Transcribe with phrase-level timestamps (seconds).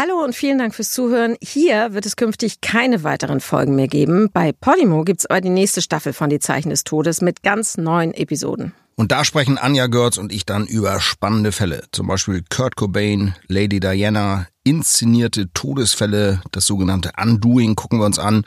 [0.00, 1.36] Hallo und vielen Dank fürs Zuhören.
[1.42, 4.30] Hier wird es künftig keine weiteren Folgen mehr geben.
[4.32, 7.76] Bei Podimo gibt es aber die nächste Staffel von Die Zeichen des Todes mit ganz
[7.76, 8.72] neuen Episoden.
[8.96, 11.82] Und da sprechen Anja Görz und ich dann über spannende Fälle.
[11.92, 18.46] Zum Beispiel Kurt Cobain, Lady Diana, inszenierte Todesfälle, das sogenannte Undoing gucken wir uns an.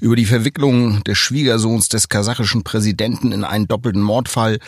[0.00, 4.58] Über die Verwicklung des Schwiegersohns des kasachischen Präsidenten in einen doppelten Mordfall.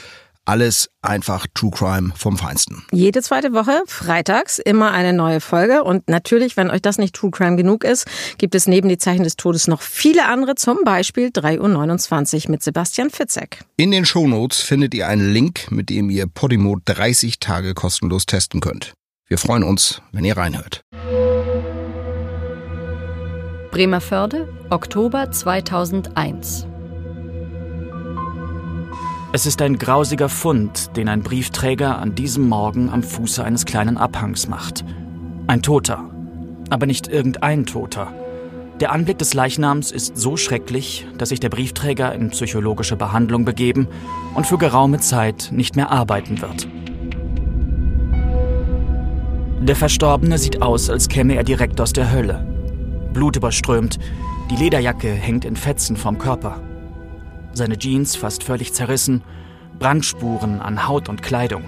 [0.50, 2.82] Alles einfach True Crime vom Feinsten.
[2.90, 5.84] Jede zweite Woche, freitags, immer eine neue Folge.
[5.84, 8.04] Und natürlich, wenn euch das nicht True Crime genug ist,
[8.36, 12.64] gibt es neben die Zeichen des Todes noch viele andere, zum Beispiel 3.29 Uhr mit
[12.64, 13.60] Sebastian Fitzek.
[13.76, 18.60] In den Shownotes findet ihr einen Link, mit dem ihr Podimo 30 Tage kostenlos testen
[18.60, 18.92] könnt.
[19.28, 20.80] Wir freuen uns, wenn ihr reinhört.
[23.70, 26.66] Bremerförde, Oktober 2001.
[29.32, 33.96] Es ist ein grausiger Fund, den ein Briefträger an diesem Morgen am Fuße eines kleinen
[33.96, 34.84] Abhangs macht.
[35.46, 36.10] Ein Toter.
[36.68, 38.12] Aber nicht irgendein Toter.
[38.80, 43.86] Der Anblick des Leichnams ist so schrecklich, dass sich der Briefträger in psychologische Behandlung begeben
[44.34, 46.66] und für geraume Zeit nicht mehr arbeiten wird.
[49.64, 52.44] Der Verstorbene sieht aus, als käme er direkt aus der Hölle.
[53.12, 54.00] Blutüberströmt,
[54.50, 56.60] die Lederjacke hängt in Fetzen vom Körper
[57.52, 59.22] seine Jeans fast völlig zerrissen,
[59.78, 61.64] Brandspuren an Haut und Kleidung.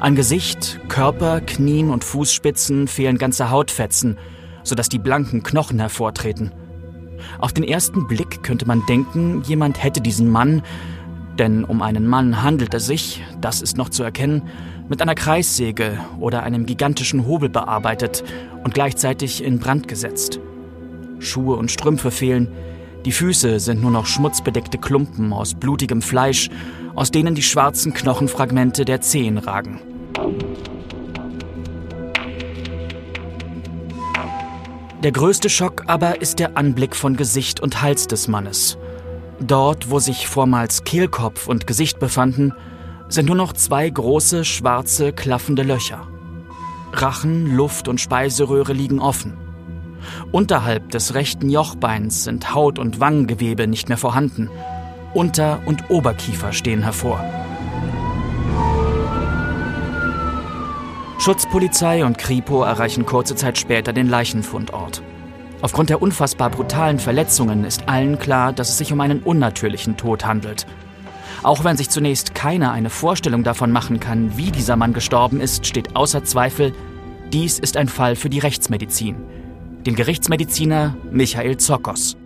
[0.00, 4.18] An Gesicht, Körper, Knien und Fußspitzen fehlen ganze Hautfetzen,
[4.62, 6.52] sodass die blanken Knochen hervortreten.
[7.38, 10.62] Auf den ersten Blick könnte man denken, jemand hätte diesen Mann,
[11.38, 14.42] denn um einen Mann handelt es sich, das ist noch zu erkennen,
[14.88, 18.24] mit einer Kreissäge oder einem gigantischen Hobel bearbeitet
[18.64, 20.40] und gleichzeitig in Brand gesetzt.
[21.20, 22.48] Schuhe und Strümpfe fehlen,
[23.04, 26.50] die Füße sind nur noch schmutzbedeckte Klumpen aus blutigem Fleisch,
[26.94, 29.80] aus denen die schwarzen Knochenfragmente der Zehen ragen.
[35.04, 38.78] Der größte Schock aber ist der Anblick von Gesicht und Hals des Mannes.
[39.40, 42.52] Dort, wo sich vormals Kehlkopf und Gesicht befanden,
[43.08, 46.08] sind nur noch zwei große, schwarze, klaffende Löcher.
[46.92, 49.47] Rachen, Luft und Speiseröhre liegen offen.
[50.32, 54.50] Unterhalb des rechten Jochbeins sind Haut und Wangengewebe nicht mehr vorhanden.
[55.14, 57.24] Unter- und Oberkiefer stehen hervor.
[61.18, 65.02] Schutzpolizei und Kripo erreichen kurze Zeit später den Leichenfundort.
[65.60, 70.24] Aufgrund der unfassbar brutalen Verletzungen ist allen klar, dass es sich um einen unnatürlichen Tod
[70.24, 70.66] handelt.
[71.42, 75.66] Auch wenn sich zunächst keiner eine Vorstellung davon machen kann, wie dieser Mann gestorben ist,
[75.66, 76.72] steht außer Zweifel,
[77.32, 79.16] dies ist ein Fall für die Rechtsmedizin
[79.86, 82.16] den Gerichtsmediziner Michael Zokos.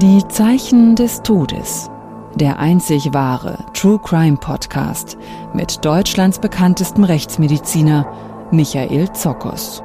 [0.00, 1.88] Die Zeichen des Todes.
[2.34, 5.18] Der einzig wahre True Crime Podcast
[5.52, 8.10] mit Deutschlands bekanntestem Rechtsmediziner
[8.50, 9.82] Michael Zokos.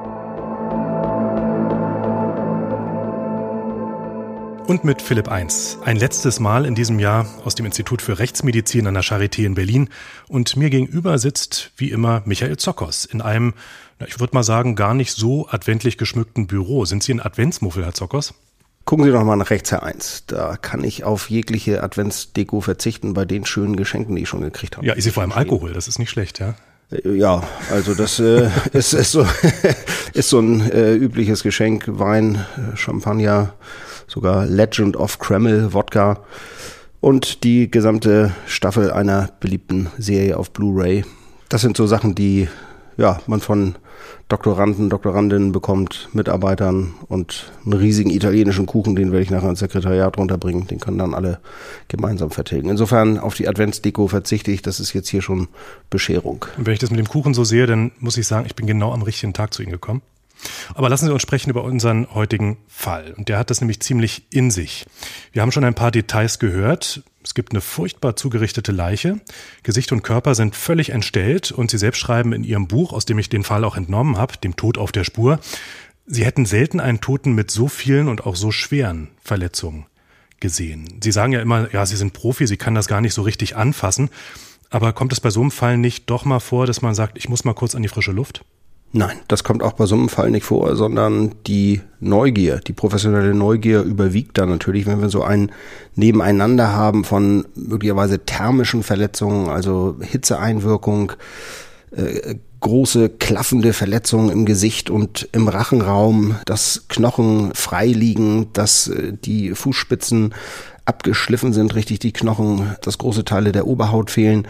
[4.68, 5.78] Und mit Philipp Eins.
[5.86, 9.56] Ein letztes Mal in diesem Jahr aus dem Institut für Rechtsmedizin an der Charité in
[9.56, 9.88] Berlin.
[10.28, 13.54] Und mir gegenüber sitzt, wie immer, Michael Zockers in einem,
[14.06, 16.84] ich würde mal sagen, gar nicht so adventlich geschmückten Büro.
[16.84, 18.34] Sind Sie ein Adventsmuffel, Herr Zockers?
[18.84, 20.26] Gucken Sie doch mal nach rechts, Herr Eins.
[20.28, 24.76] Da kann ich auf jegliche Adventsdeko verzichten bei den schönen Geschenken, die ich schon gekriegt
[24.76, 24.86] habe.
[24.86, 26.56] Ja, ich sehe vor allem Alkohol, das ist nicht schlecht, ja.
[26.92, 27.42] Äh, ja,
[27.72, 29.26] also das äh, ist, ist, so,
[30.14, 31.86] ist so ein äh, übliches Geschenk.
[31.88, 33.54] Wein, äh, Champagner,
[34.08, 36.22] sogar Legend of Kreml, Wodka
[37.00, 41.06] und die gesamte Staffel einer beliebten Serie auf Blu-ray.
[41.50, 42.48] Das sind so Sachen, die
[42.98, 43.76] ja, man von
[44.28, 50.18] Doktoranden, Doktorandinnen bekommt, Mitarbeitern und einen riesigen italienischen Kuchen, den werde ich nachher ins Sekretariat
[50.18, 50.68] runterbringen.
[50.68, 51.40] Den können dann alle
[51.88, 52.70] gemeinsam vertilgen.
[52.70, 54.62] Insofern auf die Adventsdeko verzichte ich.
[54.62, 55.48] Das ist jetzt hier schon
[55.90, 56.46] Bescherung.
[56.58, 58.68] Und wenn ich das mit dem Kuchen so sehe, dann muss ich sagen, ich bin
[58.68, 60.02] genau am richtigen Tag zu Ihnen gekommen.
[60.74, 63.14] Aber lassen Sie uns sprechen über unseren heutigen Fall.
[63.18, 64.86] Und der hat das nämlich ziemlich in sich.
[65.32, 67.04] Wir haben schon ein paar Details gehört.
[67.24, 69.20] Es gibt eine furchtbar zugerichtete Leiche.
[69.64, 73.20] Gesicht und Körper sind völlig entstellt und Sie selbst schreiben in Ihrem Buch, aus dem
[73.20, 75.40] ich den Fall auch entnommen habe, dem Tod auf der Spur,
[76.10, 79.88] Sie hätten selten einen Toten mit so vielen und auch so schweren Verletzungen
[80.40, 81.00] gesehen.
[81.04, 83.58] Sie sagen ja immer, ja, Sie sind Profi, Sie kann das gar nicht so richtig
[83.58, 84.10] anfassen.
[84.70, 87.28] Aber kommt es bei so einem Fall nicht doch mal vor, dass man sagt, ich
[87.28, 88.46] muss mal kurz an die frische Luft?
[88.94, 93.34] Nein, das kommt auch bei so einem Fall nicht vor, sondern die Neugier, die professionelle
[93.34, 95.52] Neugier überwiegt dann natürlich, wenn wir so ein
[95.96, 101.12] Nebeneinander haben von möglicherweise thermischen Verletzungen, also Hitzeeinwirkung,
[101.92, 109.14] äh, große klaffende Verletzungen im Gesicht und im Rachenraum, dass Knochen frei liegen, dass äh,
[109.14, 110.34] die Fußspitzen
[110.86, 114.48] abgeschliffen sind, richtig die Knochen, dass große Teile der Oberhaut fehlen.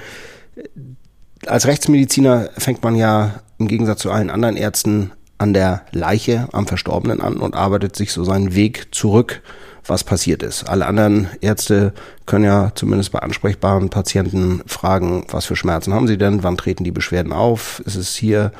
[1.47, 6.67] Als Rechtsmediziner fängt man ja im Gegensatz zu allen anderen Ärzten an der Leiche, am
[6.67, 9.41] Verstorbenen an und arbeitet sich so seinen Weg zurück,
[9.85, 10.67] was passiert ist.
[10.67, 11.93] Alle anderen Ärzte
[12.25, 16.83] können ja zumindest bei ansprechbaren Patienten fragen, was für Schmerzen haben sie denn, wann treten
[16.83, 18.51] die Beschwerden auf, ist es hier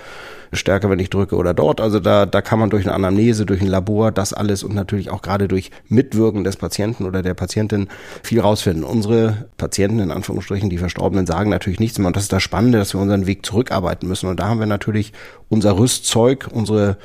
[0.53, 1.81] stärker, wenn ich drücke oder dort.
[1.81, 5.09] Also da, da kann man durch eine Anamnese, durch ein Labor, das alles und natürlich
[5.09, 7.87] auch gerade durch Mitwirken des Patienten oder der Patientin
[8.23, 8.83] viel rausfinden.
[8.83, 12.07] Unsere Patienten, in Anführungsstrichen, die Verstorbenen, sagen natürlich nichts mehr.
[12.07, 14.29] Und das ist das Spannende, dass wir unseren Weg zurückarbeiten müssen.
[14.29, 15.13] Und da haben wir natürlich
[15.49, 16.97] unser Rüstzeug, unsere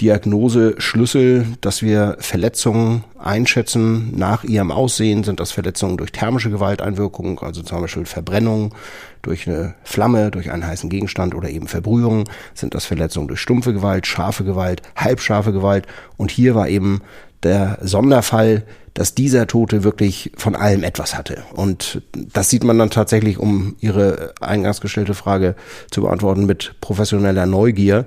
[0.00, 5.24] Diagnose-Schlüssel, dass wir Verletzungen einschätzen nach ihrem Aussehen.
[5.24, 8.74] Sind das Verletzungen durch thermische Gewalteinwirkung, also zum Beispiel Verbrennung
[9.22, 12.24] durch eine Flamme, durch einen heißen Gegenstand oder eben Verbrühung?
[12.54, 15.86] Sind das Verletzungen durch stumpfe Gewalt, scharfe Gewalt, halbscharfe Gewalt?
[16.16, 17.02] Und hier war eben
[17.42, 21.44] der Sonderfall, dass dieser Tote wirklich von allem etwas hatte.
[21.52, 25.54] Und das sieht man dann tatsächlich, um Ihre eingangs gestellte Frage
[25.90, 28.06] zu beantworten, mit professioneller Neugier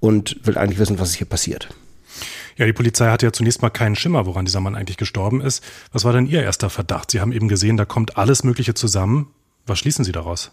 [0.00, 1.68] und will eigentlich wissen, was hier passiert.
[2.56, 5.62] Ja, die Polizei hatte ja zunächst mal keinen Schimmer, woran dieser Mann eigentlich gestorben ist.
[5.92, 7.10] Was war denn Ihr erster Verdacht?
[7.10, 9.28] Sie haben eben gesehen, da kommt alles Mögliche zusammen.
[9.66, 10.50] Was schließen Sie daraus?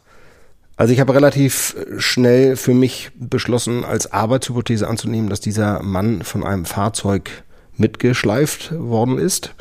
[0.78, 6.44] Also ich habe relativ schnell für mich beschlossen, als Arbeitshypothese anzunehmen, dass dieser Mann von
[6.44, 7.44] einem Fahrzeug
[7.76, 9.56] mitgeschleift worden ist.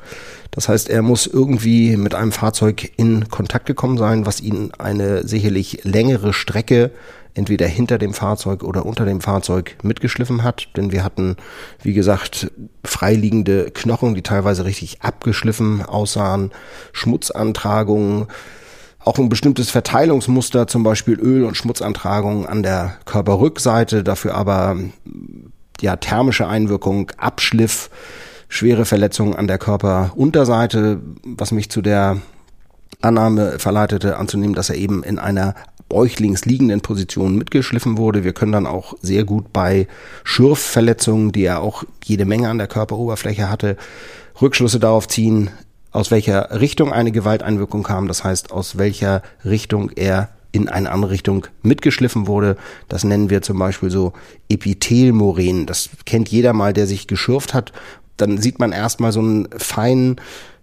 [0.51, 5.27] Das heißt, er muss irgendwie mit einem Fahrzeug in Kontakt gekommen sein, was ihn eine
[5.27, 6.91] sicherlich längere Strecke
[7.35, 10.69] entweder hinter dem Fahrzeug oder unter dem Fahrzeug mitgeschliffen hat.
[10.77, 11.37] Denn wir hatten,
[11.83, 12.51] wie gesagt,
[12.85, 16.51] freiliegende Knochen, die teilweise richtig abgeschliffen aussahen,
[16.93, 18.27] Schmutzantragungen,
[19.09, 24.77] auch ein bestimmtes Verteilungsmuster, zum Beispiel Öl- und Schmutzantragungen an der Körperrückseite, dafür aber
[25.81, 27.89] ja, thermische Einwirkung, Abschliff,
[28.51, 32.19] schwere Verletzungen an der Körperunterseite, was mich zu der
[33.01, 35.55] Annahme verleitete, anzunehmen, dass er eben in einer
[35.89, 38.25] bäuchlings liegenden Position mitgeschliffen wurde.
[38.25, 39.89] Wir können dann auch sehr gut bei
[40.23, 43.79] Schürfverletzungen, die er auch jede Menge an der Körperoberfläche hatte,
[44.43, 45.49] Rückschlüsse darauf ziehen,
[45.91, 51.13] aus welcher Richtung eine Gewalteinwirkung kam, das heißt, aus welcher Richtung er in eine andere
[51.13, 52.57] Richtung mitgeschliffen wurde.
[52.89, 54.13] Das nennen wir zum Beispiel so
[54.49, 55.67] Epithelmoränen.
[55.67, 57.73] Das kennt jeder mal, der sich geschürft hat.
[58.17, 60.17] Dann sieht man erstmal so einen feinen,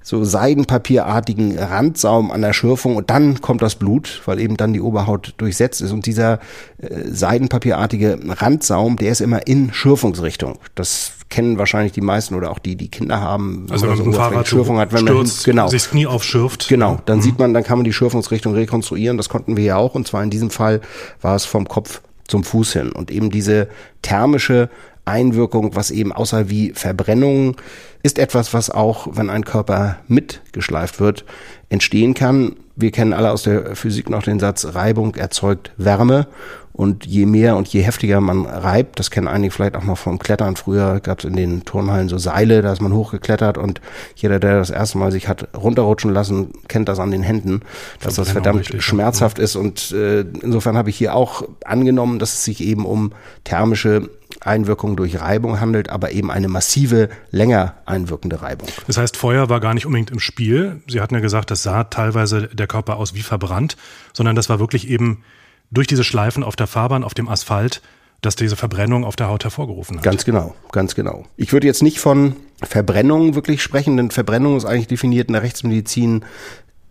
[0.06, 4.80] so seidenpapierartigen Randsaum an der Schürfung und dann kommt das Blut, weil eben dann die
[4.80, 5.92] Oberhaut durchsetzt ist.
[5.92, 6.40] Und dieser
[6.78, 10.60] äh, seidenpapierartige Randsaum, der ist immer in Schürfungsrichtung.
[10.76, 13.66] Das kennen wahrscheinlich die meisten oder auch die, die Kinder haben.
[13.72, 16.68] Also wenn man so Fahrrad Schürfung hat, wenn stürzt, man genau sich das Knie aufschürft.
[16.68, 17.22] Genau, dann mhm.
[17.24, 19.18] sieht man, dann kann man die Schürfungsrichtung rekonstruieren.
[19.18, 19.96] Das konnten wir ja auch.
[19.96, 20.82] Und zwar in diesem Fall
[21.22, 22.92] war es vom Kopf zum Fuß hin.
[22.92, 23.70] Und eben diese
[24.04, 24.70] thermische
[25.06, 27.56] Einwirkung, was eben außer wie Verbrennung
[28.04, 31.26] ist etwas, was auch, wenn ein Körper mitgeschleift wird,
[31.70, 32.56] entstehen kann.
[32.76, 36.28] Wir kennen alle aus der Physik noch den Satz, Reibung erzeugt Wärme.
[36.76, 40.20] Und je mehr und je heftiger man reibt, das kennen einige vielleicht auch noch vom
[40.20, 40.58] Klettern.
[40.58, 43.80] Früher gab es in den Turnhallen so Seile, da ist man hochgeklettert und
[44.18, 47.62] jeder, der das erste Mal sich hat runterrutschen lassen, kennt das an den Händen,
[48.02, 49.46] dass das verdammt richtig, schmerzhaft ja.
[49.46, 49.56] ist.
[49.56, 53.14] Und äh, insofern habe ich hier auch angenommen, dass es sich eben um
[53.46, 54.10] thermische
[54.42, 58.68] Einwirkung durch Reibung handelt, aber eben eine massive, länger einwirkende Reibung.
[58.88, 60.82] Das heißt, Feuer war gar nicht unbedingt im Spiel.
[60.88, 63.78] Sie hatten ja gesagt, das sah teilweise der Körper aus wie verbrannt,
[64.14, 65.24] sondern das war wirklich eben
[65.72, 67.82] durch diese Schleifen auf der Fahrbahn, auf dem Asphalt,
[68.22, 70.04] dass diese Verbrennung auf der Haut hervorgerufen hat.
[70.04, 71.26] Ganz genau, ganz genau.
[71.38, 75.44] Ich würde jetzt nicht von Verbrennung wirklich sprechen, denn Verbrennung ist eigentlich definiert in der
[75.44, 76.24] Rechtsmedizin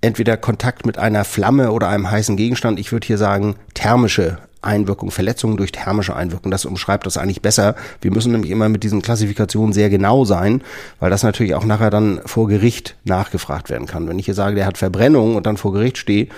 [0.01, 2.79] entweder Kontakt mit einer Flamme oder einem heißen Gegenstand.
[2.79, 6.51] Ich würde hier sagen thermische Einwirkung, Verletzungen durch thermische Einwirkung.
[6.51, 7.75] Das umschreibt das eigentlich besser.
[8.01, 10.63] Wir müssen nämlich immer mit diesen Klassifikationen sehr genau sein,
[11.01, 14.09] weil das natürlich auch nachher dann vor Gericht nachgefragt werden kann.
[14.09, 16.29] Wenn ich hier sage, der hat Verbrennung und dann vor Gericht stehe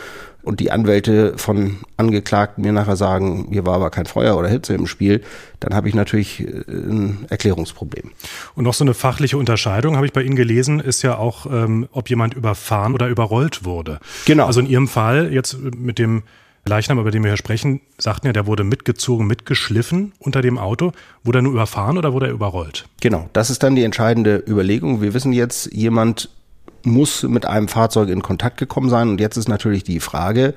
[0.46, 4.74] und die Anwälte von Angeklagten mir nachher sagen, hier war aber kein Feuer oder Hitze
[4.74, 5.22] im Spiel,
[5.58, 8.12] dann habe ich natürlich äh, ein Erklärungsproblem.
[8.54, 11.88] Und noch so eine fachliche Unterscheidung habe ich bei Ihnen gelesen, ist ja auch, ähm,
[11.90, 13.98] ob jemand überfahren oder überrollt wurde.
[14.24, 14.46] Genau.
[14.46, 16.22] Also in Ihrem Fall jetzt mit dem
[16.68, 20.92] Leichnam, über den wir hier sprechen, sagten ja, der wurde mitgezogen, mitgeschliffen unter dem Auto.
[21.22, 22.86] Wurde er nur überfahren oder wurde er überrollt?
[23.00, 25.00] Genau, das ist dann die entscheidende Überlegung.
[25.00, 26.28] Wir wissen jetzt, jemand
[26.82, 29.08] muss mit einem Fahrzeug in Kontakt gekommen sein.
[29.08, 30.54] Und jetzt ist natürlich die Frage,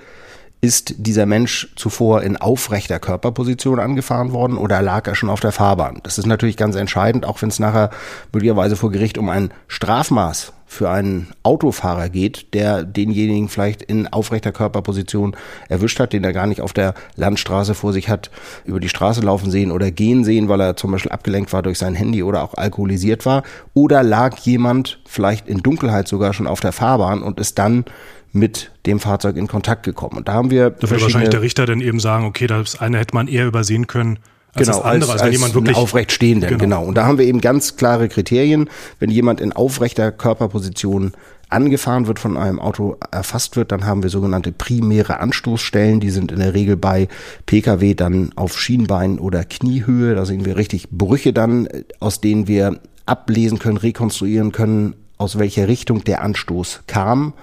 [0.62, 5.54] ist dieser Mensch zuvor in aufrechter Körperposition angefahren worden oder lag er schon auf der
[5.54, 6.00] Fahrbahn?
[6.04, 7.92] Das ist natürlich ganz entscheidend, auch wenn es nachher
[8.34, 14.52] möglicherweise vor Gericht um ein Strafmaß für einen Autofahrer geht, der denjenigen vielleicht in aufrechter
[14.52, 15.36] Körperposition
[15.68, 18.30] erwischt hat, den er gar nicht auf der Landstraße vor sich hat,
[18.66, 21.80] über die Straße laufen sehen oder gehen sehen, weil er zum Beispiel abgelenkt war durch
[21.80, 23.42] sein Handy oder auch alkoholisiert war.
[23.74, 27.86] Oder lag jemand vielleicht in Dunkelheit sogar schon auf der Fahrbahn und ist dann
[28.32, 30.18] mit dem Fahrzeug in Kontakt gekommen.
[30.18, 30.70] Und da haben wir.
[30.70, 33.88] Da wird wahrscheinlich der Richter dann eben sagen, okay, das eine hätte man eher übersehen
[33.88, 34.20] können.
[34.54, 36.60] Als genau, das andere, als, also wenn jemand wirklich aufrecht stehenden, genau.
[36.60, 36.84] genau.
[36.86, 38.70] Und da haben wir eben ganz klare Kriterien.
[39.00, 41.14] Wenn jemand in aufrechter Körperposition
[41.50, 46.00] angefahren wird, von einem Auto erfasst wird, dann haben wir sogenannte primäre Anstoßstellen.
[46.00, 47.08] Die sind in der Regel bei
[47.46, 50.16] Pkw dann auf Schienbein oder Kniehöhe.
[50.16, 51.68] Da sehen wir richtig Brüche dann,
[52.00, 57.34] aus denen wir ablesen können, rekonstruieren können, aus welcher Richtung der Anstoß kam.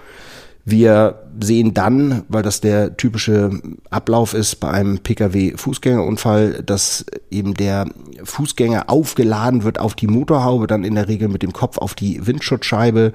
[0.69, 3.51] Wir sehen dann, weil das der typische
[3.91, 7.87] Ablauf ist bei einem Pkw-Fußgängerunfall, dass eben der
[8.25, 12.27] Fußgänger aufgeladen wird auf die Motorhaube, dann in der Regel mit dem Kopf auf die
[12.27, 13.13] Windschutzscheibe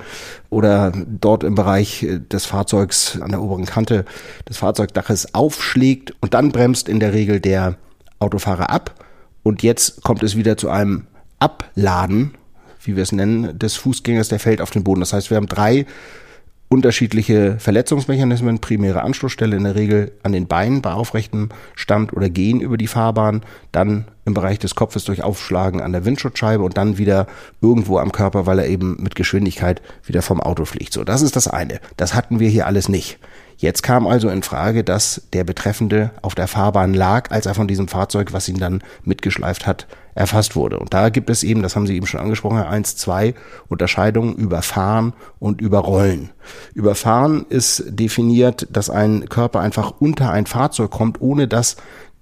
[0.49, 4.05] oder dort im Bereich des Fahrzeugs an der oberen Kante
[4.47, 7.75] des Fahrzeugdaches aufschlägt und dann bremst in der Regel der
[8.19, 8.95] Autofahrer ab.
[9.43, 11.05] Und jetzt kommt es wieder zu einem
[11.39, 12.31] Abladen,
[12.81, 15.01] wie wir es nennen, des Fußgängers, der fällt auf den Boden.
[15.01, 15.85] Das heißt, wir haben drei
[16.71, 22.61] unterschiedliche Verletzungsmechanismen, primäre Anschlussstelle in der Regel an den Beinen bei aufrechtem Stand oder Gehen
[22.61, 23.41] über die Fahrbahn,
[23.73, 27.27] dann im Bereich des Kopfes durch Aufschlagen an der Windschutzscheibe und dann wieder
[27.61, 30.93] irgendwo am Körper, weil er eben mit Geschwindigkeit wieder vom Auto fliegt.
[30.93, 31.79] So, das ist das eine.
[31.97, 33.19] Das hatten wir hier alles nicht.
[33.57, 37.67] Jetzt kam also in Frage, dass der Betreffende auf der Fahrbahn lag, als er von
[37.67, 39.85] diesem Fahrzeug, was ihn dann mitgeschleift hat,
[40.15, 40.79] erfasst wurde.
[40.79, 43.35] Und da gibt es eben, das haben Sie eben schon angesprochen, eins, zwei
[43.69, 46.31] Unterscheidungen über Fahren und über Rollen.
[46.73, 51.77] Überfahren ist definiert, dass ein Körper einfach unter ein Fahrzeug kommt, ohne dass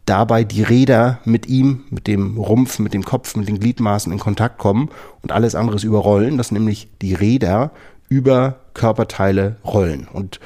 [0.10, 4.20] dabei die Räder mit ihm, mit dem Rumpf, mit dem Kopf, mit den Gliedmaßen in
[4.20, 4.90] Kontakt kommen
[5.22, 7.72] und alles andere überrollen, dass nämlich die Räder
[8.10, 10.08] über Körperteile rollen.
[10.12, 10.40] Und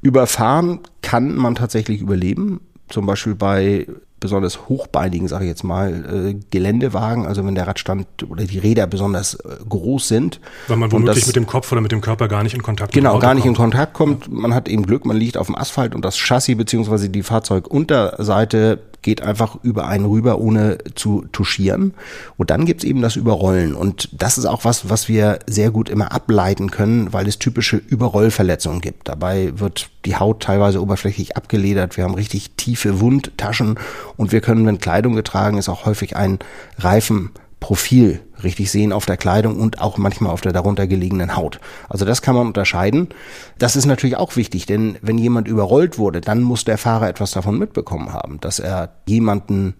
[0.00, 3.86] Überfahren kann man tatsächlich überleben, zum Beispiel bei
[4.22, 8.86] besonders hochbeinigen, sage ich jetzt mal, äh, Geländewagen, also wenn der Radstand oder die Räder
[8.86, 10.40] besonders äh, groß sind.
[10.68, 12.92] Weil man womöglich das, mit dem Kopf oder mit dem Körper gar nicht in Kontakt
[12.92, 13.04] kommt.
[13.04, 14.32] Genau, gar nicht in Kontakt kommt.
[14.32, 18.78] Man hat eben Glück, man liegt auf dem Asphalt und das Chassis beziehungsweise die Fahrzeugunterseite
[19.02, 21.92] geht einfach über einen rüber, ohne zu touchieren.
[22.36, 23.74] Und dann gibt's eben das Überrollen.
[23.74, 27.76] Und das ist auch was, was wir sehr gut immer ableiten können, weil es typische
[27.76, 29.08] Überrollverletzungen gibt.
[29.08, 31.96] Dabei wird die Haut teilweise oberflächlich abgeledert.
[31.96, 33.78] Wir haben richtig tiefe Wundtaschen
[34.16, 36.38] und wir können, wenn Kleidung getragen ist, auch häufig einen
[36.78, 37.30] Reifen
[37.62, 41.60] Profil richtig sehen auf der Kleidung und auch manchmal auf der darunter gelegenen Haut.
[41.88, 43.10] Also das kann man unterscheiden.
[43.56, 47.30] Das ist natürlich auch wichtig, denn wenn jemand überrollt wurde, dann muss der Fahrer etwas
[47.30, 49.74] davon mitbekommen haben, dass er jemanden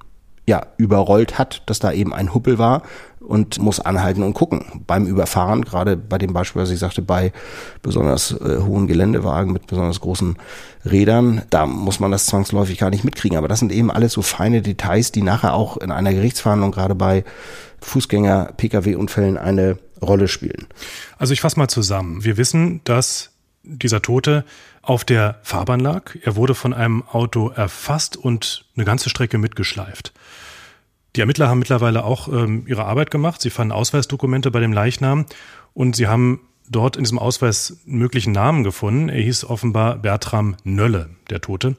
[0.47, 2.83] ja, überrollt hat, dass da eben ein Huppel war
[3.21, 4.83] und muss anhalten und gucken.
[4.87, 7.33] Beim Überfahren, gerade bei dem Beispiel, was ich sagte, bei
[7.81, 10.37] besonders äh, hohen Geländewagen mit besonders großen
[10.85, 13.39] Rädern, da muss man das zwangsläufig gar nicht mitkriegen.
[13.39, 16.97] Aber das sind eben alles so feine Details, die nachher auch in einer Gerichtsverhandlung gerade
[16.97, 17.25] bei
[17.81, 20.67] Fußgänger-Pkw-Unfällen eine Rolle spielen.
[21.19, 22.25] Also ich fasse mal zusammen.
[22.25, 23.31] Wir wissen, dass
[23.63, 24.45] dieser Tote
[24.83, 26.17] auf der Fahrbahn lag.
[26.23, 30.13] Er wurde von einem Auto erfasst und eine ganze Strecke mitgeschleift.
[31.15, 33.41] Die Ermittler haben mittlerweile auch ähm, ihre Arbeit gemacht.
[33.41, 35.27] Sie fanden Ausweisdokumente bei dem Leichnam
[35.75, 39.09] und sie haben dort in diesem Ausweis einen möglichen Namen gefunden.
[39.09, 41.77] Er hieß offenbar Bertram Nölle, der Tote.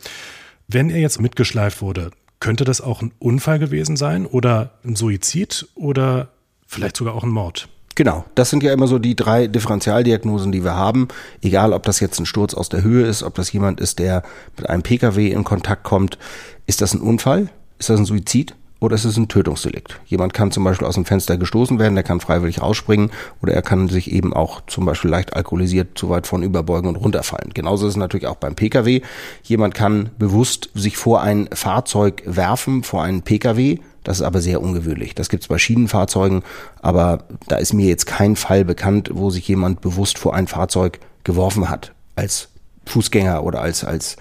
[0.68, 5.68] Wenn er jetzt mitgeschleift wurde, könnte das auch ein Unfall gewesen sein oder ein Suizid
[5.76, 6.30] oder
[6.68, 7.70] vielleicht sogar auch ein Mord?
[7.96, 11.10] Genau, das sind ja immer so die drei Differentialdiagnosen, die wir haben.
[11.42, 14.24] Egal, ob das jetzt ein Sturz aus der Höhe ist, ob das jemand ist, der
[14.58, 16.18] mit einem Pkw in Kontakt kommt.
[16.66, 17.50] Ist das ein Unfall?
[17.78, 18.56] Ist das ein Suizid?
[18.84, 20.02] Oder ist es ein Tötungsdelikt?
[20.08, 23.62] Jemand kann zum Beispiel aus dem Fenster gestoßen werden, der kann freiwillig rausspringen oder er
[23.62, 27.54] kann sich eben auch zum Beispiel leicht alkoholisiert zu weit von überbeugen und runterfallen.
[27.54, 29.02] Genauso ist es natürlich auch beim Pkw.
[29.44, 34.62] Jemand kann bewusst sich vor ein Fahrzeug werfen, vor einen Pkw, das ist aber sehr
[34.62, 35.16] ungewöhnlich.
[35.16, 36.44] Das gibt es bei Schienenfahrzeugen,
[36.82, 41.00] aber da ist mir jetzt kein Fall bekannt, wo sich jemand bewusst vor ein Fahrzeug
[41.24, 42.50] geworfen hat, als
[42.86, 44.18] Fußgänger oder als, als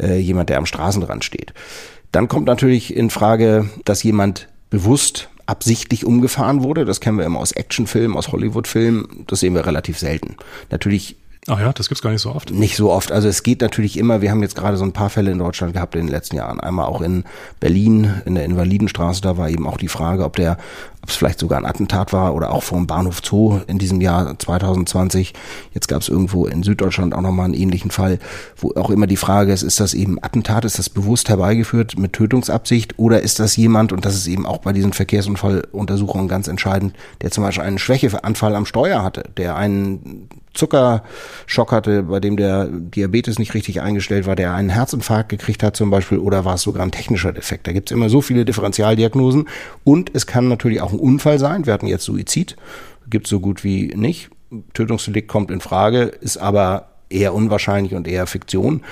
[0.00, 1.52] äh, jemand, der am Straßenrand steht.
[2.12, 6.84] Dann kommt natürlich in Frage, dass jemand bewusst absichtlich umgefahren wurde.
[6.84, 9.24] Das kennen wir immer aus Actionfilmen, aus Hollywoodfilmen.
[9.26, 10.36] Das sehen wir relativ selten.
[10.70, 11.16] Natürlich
[11.50, 12.50] Ach ja, das gibt's gar nicht so oft.
[12.50, 13.10] Nicht so oft.
[13.10, 15.72] Also es geht natürlich immer, wir haben jetzt gerade so ein paar Fälle in Deutschland
[15.72, 16.60] gehabt in den letzten Jahren.
[16.60, 17.24] Einmal auch in
[17.58, 20.58] Berlin, in der Invalidenstraße, da war eben auch die Frage, ob der,
[21.02, 24.38] ob es vielleicht sogar ein Attentat war oder auch vom Bahnhof Zoo in diesem Jahr
[24.38, 25.32] 2020.
[25.72, 28.18] Jetzt gab es irgendwo in Süddeutschland auch nochmal einen ähnlichen Fall,
[28.58, 32.12] wo auch immer die Frage ist, ist das eben Attentat, ist das bewusst herbeigeführt mit
[32.12, 36.94] Tötungsabsicht oder ist das jemand, und das ist eben auch bei diesen Verkehrsunfalluntersuchungen ganz entscheidend,
[37.22, 42.66] der zum Beispiel einen Schwächeanfall am Steuer hatte, der einen Zuckerschock hatte, bei dem der
[42.66, 46.62] Diabetes nicht richtig eingestellt war, der einen Herzinfarkt gekriegt hat zum Beispiel, oder war es
[46.62, 47.66] sogar ein technischer Defekt.
[47.66, 49.48] Da gibt es immer so viele Differentialdiagnosen
[49.84, 51.66] und es kann natürlich auch ein Unfall sein.
[51.66, 52.56] Wir hatten jetzt Suizid,
[53.08, 54.30] gibt so gut wie nicht.
[54.74, 58.82] Tötungsdelikt kommt in Frage, ist aber eher unwahrscheinlich und eher Fiktion.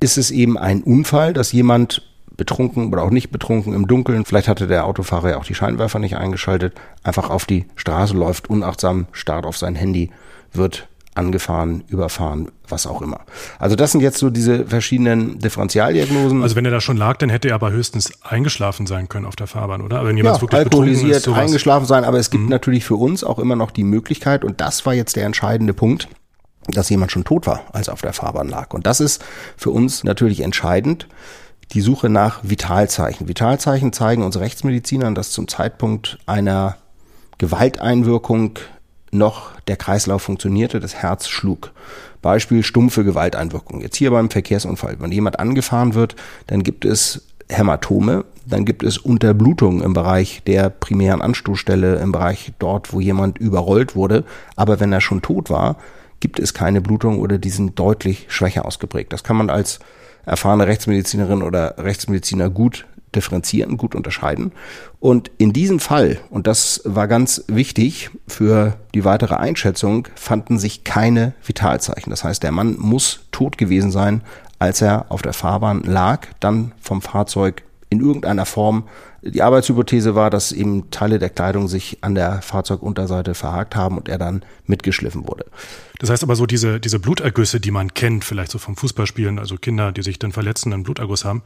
[0.00, 2.02] Ist es eben ein Unfall, dass jemand
[2.36, 5.98] betrunken oder auch nicht betrunken im Dunkeln, vielleicht hatte der Autofahrer ja auch die Scheinwerfer
[5.98, 10.10] nicht eingeschaltet, einfach auf die Straße läuft, unachtsam, starrt auf sein Handy,
[10.52, 13.20] wird angefahren, überfahren, was auch immer.
[13.58, 16.42] Also das sind jetzt so diese verschiedenen Differentialdiagnosen.
[16.42, 19.36] Also wenn er da schon lag, dann hätte er aber höchstens eingeschlafen sein können auf
[19.36, 19.98] der Fahrbahn, oder?
[19.98, 21.40] Aber wenn jemand ja, wirklich alkoholisiert, ist, sowas.
[21.40, 22.50] eingeschlafen sein, aber es gibt mhm.
[22.50, 26.08] natürlich für uns auch immer noch die Möglichkeit, und das war jetzt der entscheidende Punkt,
[26.68, 28.74] dass jemand schon tot war, als er auf der Fahrbahn lag.
[28.74, 29.24] Und das ist
[29.56, 31.08] für uns natürlich entscheidend.
[31.72, 33.28] Die Suche nach Vitalzeichen.
[33.28, 36.76] Vitalzeichen zeigen uns Rechtsmedizinern, dass zum Zeitpunkt einer
[37.38, 38.58] Gewalteinwirkung
[39.10, 41.72] noch der Kreislauf funktionierte, das Herz schlug.
[42.22, 43.80] Beispiel stumpfe Gewalteinwirkung.
[43.80, 44.96] Jetzt hier beim Verkehrsunfall.
[44.98, 50.70] Wenn jemand angefahren wird, dann gibt es Hämatome, dann gibt es Unterblutung im Bereich der
[50.70, 54.24] primären Anstoßstelle, im Bereich dort, wo jemand überrollt wurde.
[54.56, 55.76] Aber wenn er schon tot war,
[56.20, 59.12] gibt es keine Blutung oder die sind deutlich schwächer ausgeprägt.
[59.12, 59.78] Das kann man als
[60.24, 64.52] erfahrene Rechtsmedizinerin oder Rechtsmediziner gut differenzieren, gut unterscheiden.
[65.00, 70.84] Und in diesem Fall, und das war ganz wichtig für die weitere Einschätzung, fanden sich
[70.84, 72.10] keine Vitalzeichen.
[72.10, 74.22] Das heißt, der Mann muss tot gewesen sein,
[74.58, 78.84] als er auf der Fahrbahn lag, dann vom Fahrzeug in irgendeiner Form.
[79.22, 84.08] Die Arbeitshypothese war, dass eben Teile der Kleidung sich an der Fahrzeugunterseite verhakt haben und
[84.08, 85.46] er dann mitgeschliffen wurde.
[85.98, 89.56] Das heißt aber so diese, diese Blutergüsse, die man kennt, vielleicht so vom Fußballspielen, also
[89.56, 91.42] Kinder, die sich dann verletzen, einen Bluterguss haben,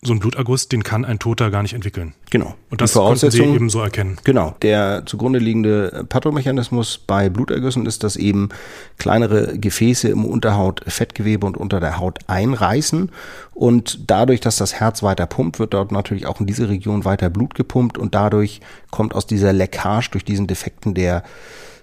[0.00, 2.14] so ein Bluterguss, den kann ein Toter gar nicht entwickeln.
[2.30, 2.54] Genau.
[2.70, 4.16] Und das konnten Sie eben so erkennen.
[4.22, 4.54] Genau.
[4.62, 8.50] Der zugrunde liegende Pathomechanismus bei Blutergüssen ist, dass eben
[8.98, 13.10] kleinere Gefäße im Unterhautfettgewebe und unter der Haut einreißen.
[13.54, 17.28] Und dadurch, dass das Herz weiter pumpt, wird dort natürlich auch in diese Region weiter
[17.28, 18.60] Blut gepumpt und dadurch
[18.92, 21.24] kommt aus dieser Leckage durch diesen Defekten der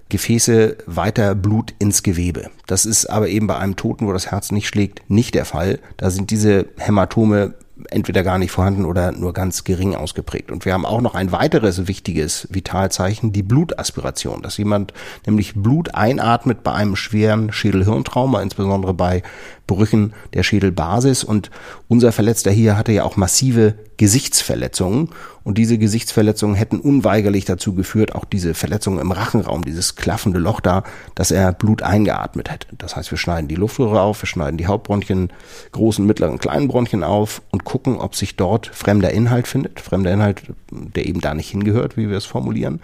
[0.07, 2.49] Gefäße weiter Blut ins Gewebe.
[2.67, 5.79] Das ist aber eben bei einem Toten, wo das Herz nicht schlägt, nicht der Fall.
[5.97, 7.55] Da sind diese Hämatome
[7.89, 10.51] entweder gar nicht vorhanden oder nur ganz gering ausgeprägt.
[10.51, 14.93] Und wir haben auch noch ein weiteres wichtiges Vitalzeichen, die Blutaspiration, dass jemand
[15.25, 19.23] nämlich Blut einatmet bei einem schweren Schädelhirntrauma, insbesondere bei
[19.67, 21.23] Brüchen der Schädelbasis.
[21.23, 21.51] Und
[21.87, 25.09] unser Verletzter hier hatte ja auch massive Gesichtsverletzungen.
[25.45, 30.59] Und diese Gesichtsverletzungen hätten unweigerlich dazu geführt, auch diese Verletzungen im Rachenraum, dieses klaffende Loch
[30.59, 32.67] da, dass er Blut eingeatmet hätte.
[32.79, 35.31] Das heißt, wir schneiden die Luftröhre auf, wir schneiden die Hauptbronchien,
[35.71, 39.79] großen, mittleren, kleinen Bronchien auf und gucken, ob sich dort fremder Inhalt findet.
[39.79, 42.81] Fremder Inhalt, der eben da nicht hingehört, wie wir es formulieren.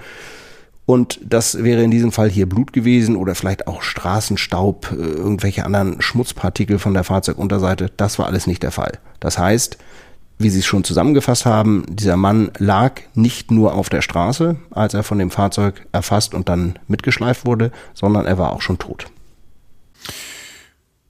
[0.85, 5.65] Und das wäre in diesem Fall hier Blut gewesen oder vielleicht auch Straßenstaub, äh, irgendwelche
[5.65, 7.89] anderen Schmutzpartikel von der Fahrzeugunterseite.
[7.97, 8.99] Das war alles nicht der Fall.
[9.19, 9.77] Das heißt,
[10.43, 14.93] wie Sie es schon zusammengefasst haben, dieser Mann lag nicht nur auf der Straße, als
[14.93, 19.07] er von dem Fahrzeug erfasst und dann mitgeschleift wurde, sondern er war auch schon tot.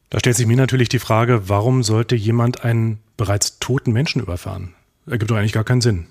[0.10, 4.74] Da stellt sich mir natürlich die Frage, warum sollte jemand einen bereits toten Menschen überfahren?
[5.08, 6.08] Ergibt doch eigentlich gar keinen Sinn.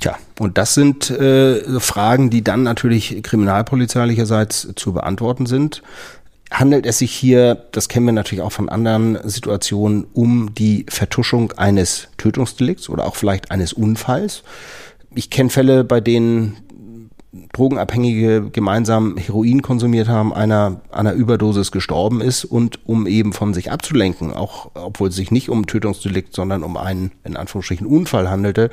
[0.00, 5.82] Tja, und das sind äh, Fragen, die dann natürlich kriminalpolizeilicherseits zu beantworten sind.
[6.52, 11.52] Handelt es sich hier, das kennen wir natürlich auch von anderen Situationen, um die Vertuschung
[11.52, 14.42] eines Tötungsdelikts oder auch vielleicht eines Unfalls?
[15.14, 16.58] Ich kenne Fälle, bei denen
[17.54, 23.72] Drogenabhängige gemeinsam Heroin konsumiert haben, einer einer Überdosis gestorben ist und um eben von sich
[23.72, 28.68] abzulenken, auch obwohl es sich nicht um Tötungsdelikt, sondern um einen in Anführungsstrichen Unfall handelte,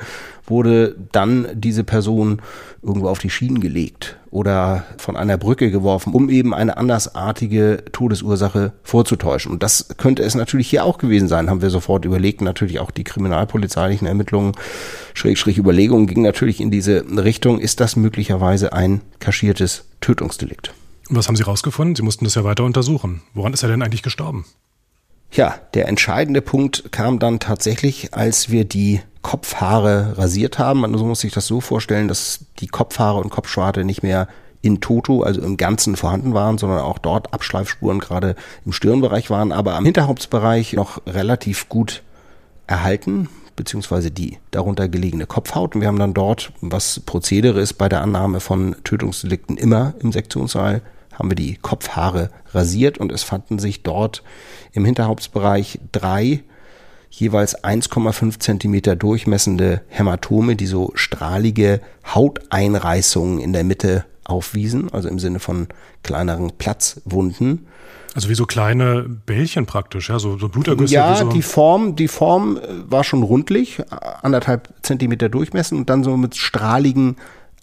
[0.46, 2.42] wurde dann diese Person
[2.82, 8.72] irgendwo auf die Schienen gelegt oder von einer Brücke geworfen, um eben eine andersartige Todesursache
[8.82, 9.50] vorzutäuschen.
[9.50, 12.40] Und das könnte es natürlich hier auch gewesen sein, haben wir sofort überlegt.
[12.40, 14.52] Natürlich auch die kriminalpolizeilichen Ermittlungen,
[15.14, 17.58] Schrägstrich Überlegungen gingen natürlich in diese Richtung.
[17.58, 20.72] Ist das möglicherweise ein kaschiertes Tötungsdelikt?
[21.08, 21.96] Was haben Sie rausgefunden?
[21.96, 23.22] Sie mussten das ja weiter untersuchen.
[23.34, 24.44] Woran ist er denn eigentlich gestorben?
[25.32, 30.80] Ja, der entscheidende Punkt kam dann tatsächlich, als wir die Kopfhaare rasiert haben.
[30.80, 34.28] Man muss sich das so vorstellen, dass die Kopfhaare und Kopfschwarte nicht mehr
[34.62, 38.34] in Toto, also im Ganzen vorhanden waren, sondern auch dort Abschleifspuren gerade
[38.66, 42.02] im Stirnbereich waren, aber am Hinterhauptsbereich noch relativ gut
[42.66, 45.74] erhalten beziehungsweise die darunter gelegene Kopfhaut.
[45.74, 50.12] Und wir haben dann dort, was Prozedere ist bei der Annahme von Tötungsdelikten immer im
[50.12, 50.80] Sektionssaal,
[51.20, 54.22] haben wir die Kopfhaare rasiert und es fanden sich dort
[54.72, 56.42] im Hinterhauptsbereich drei
[57.10, 65.18] jeweils 1,5 Zentimeter durchmessende Hämatome, die so strahlige Hauteinreißungen in der Mitte aufwiesen, also im
[65.18, 65.68] Sinne von
[66.02, 67.66] kleineren Platzwunden.
[68.14, 70.94] Also wie so kleine Bällchen praktisch, ja, so, so Blutergüsse.
[70.94, 73.82] Ja, so die Form, die Form äh, war schon rundlich,
[74.22, 77.16] anderthalb Zentimeter Durchmessen und dann so mit strahligen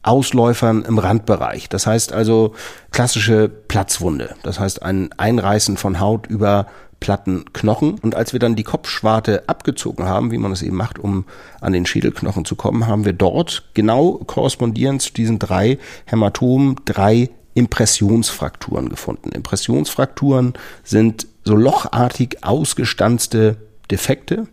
[0.07, 1.69] Ausläufern im Randbereich.
[1.69, 2.55] Das heißt also
[2.91, 4.35] klassische Platzwunde.
[4.43, 6.67] Das heißt ein Einreißen von Haut über
[6.99, 7.99] platten Knochen.
[7.99, 11.25] Und als wir dann die Kopfschwarte abgezogen haben, wie man es eben macht, um
[11.61, 17.29] an den Schädelknochen zu kommen, haben wir dort genau korrespondierend zu diesen drei Hämatomen drei
[17.53, 19.31] Impressionsfrakturen gefunden.
[19.31, 23.57] Impressionsfrakturen sind so lochartig ausgestanzte
[23.89, 24.47] Defekte,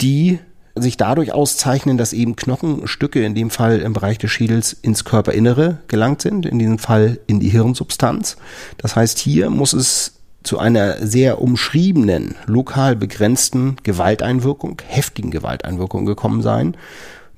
[0.00, 0.38] die
[0.76, 5.78] sich dadurch auszeichnen, dass eben Knochenstücke, in dem Fall im Bereich des Schädels, ins Körperinnere
[5.88, 8.36] gelangt sind, in diesem Fall in die Hirnsubstanz.
[8.78, 10.12] Das heißt, hier muss es
[10.42, 16.76] zu einer sehr umschriebenen, lokal begrenzten Gewalteinwirkung, heftigen Gewalteinwirkung gekommen sein,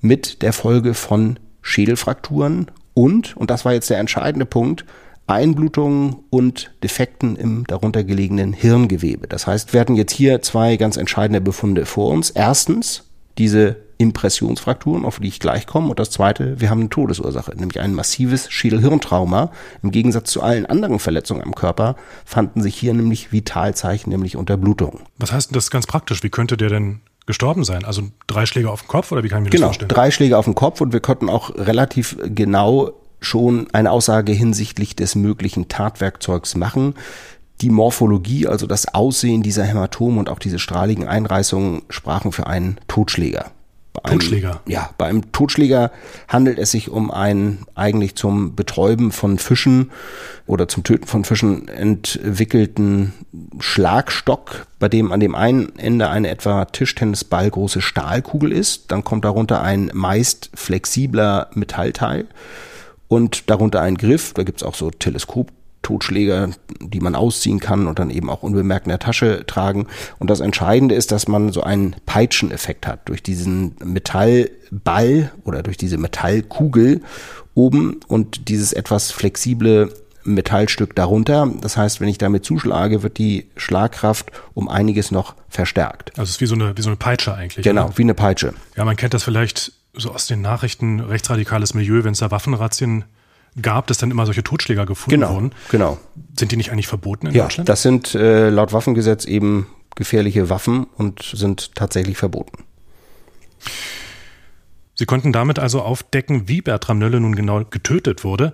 [0.01, 4.85] mit der Folge von Schädelfrakturen und, und das war jetzt der entscheidende Punkt,
[5.27, 9.29] Einblutungen und Defekten im darunter gelegenen Hirngewebe.
[9.29, 12.31] Das heißt, wir hatten jetzt hier zwei ganz entscheidende Befunde vor uns.
[12.31, 13.05] Erstens
[13.39, 15.89] diese Impressionsfrakturen, auf die ich gleich komme.
[15.89, 19.51] Und das zweite, wir haben eine Todesursache, nämlich ein massives Schädelhirntrauma.
[19.83, 25.01] Im Gegensatz zu allen anderen Verletzungen am Körper fanden sich hier nämlich Vitalzeichen, nämlich Unterblutung.
[25.17, 26.23] Was heißt denn das ganz praktisch?
[26.23, 27.85] Wie könnte der denn gestorben sein?
[27.85, 29.89] Also drei Schläge auf den Kopf oder wie kann ich mir genau, das vorstellen?
[29.89, 34.31] Genau, drei Schläge auf den Kopf und wir konnten auch relativ genau schon eine Aussage
[34.33, 36.95] hinsichtlich des möglichen Tatwerkzeugs machen.
[37.61, 42.79] Die Morphologie, also das Aussehen dieser Hämatome und auch diese strahligen Einreißungen sprachen für einen
[42.87, 43.51] Totschläger.
[43.93, 44.61] Bei einem, Totschläger?
[44.67, 45.91] Ja, bei einem Totschläger
[46.29, 49.91] handelt es sich um einen eigentlich zum Betäuben von Fischen
[50.47, 53.13] oder zum Töten von Fischen entwickelten
[53.59, 58.93] Schlagstock, bei dem an dem einen Ende eine etwa Tischtennisball große Stahlkugel ist.
[58.93, 62.27] Dann kommt darunter ein meist flexibler Metallteil
[63.09, 64.35] und darunter ein Griff.
[64.35, 65.51] Da gibt's auch so Teleskop
[65.83, 69.87] Totschläger, die man ausziehen kann und dann eben auch unbemerkt in der Tasche tragen.
[70.19, 75.77] Und das Entscheidende ist, dass man so einen Peitscheneffekt hat durch diesen Metallball oder durch
[75.77, 77.03] diese Metallkugel
[77.55, 79.93] oben und dieses etwas flexible
[80.25, 81.51] Metallstück darunter.
[81.61, 86.11] Das heißt, wenn ich damit zuschlage, wird die Schlagkraft um einiges noch verstärkt.
[86.19, 87.65] Also es ist wie so eine, wie so eine Peitsche eigentlich.
[87.65, 87.99] Genau, oder?
[87.99, 88.55] wie eine Peitsche.
[88.77, 93.05] Ja, man kennt das vielleicht so aus den Nachrichten, rechtsradikales Milieu, wenn es da Waffenrazzien
[93.61, 95.53] gab, dass dann immer solche Totschläger gefunden genau, wurden.
[95.71, 95.99] Genau.
[96.39, 97.69] Sind die nicht eigentlich verboten in ja, Deutschland?
[97.69, 102.65] Das sind äh, laut Waffengesetz eben gefährliche Waffen und sind tatsächlich verboten.
[104.95, 108.53] Sie konnten damit also aufdecken, wie Bertram Nölle nun genau getötet wurde.